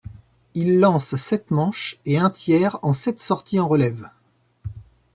Il 0.55 0.79
lance 0.79 1.15
sept 1.15 1.51
manches 1.51 1.99
et 2.07 2.17
un 2.17 2.31
tiers 2.31 2.79
en 2.81 2.91
sept 2.91 3.19
sorties 3.21 3.59
en 3.59 3.67
relève. 3.67 4.09